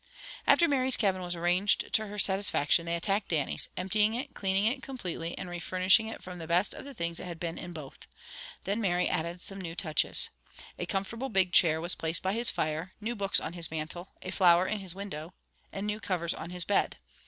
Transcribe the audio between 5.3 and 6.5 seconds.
and refurnishing it from the